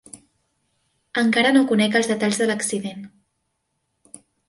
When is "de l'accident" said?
2.43-3.07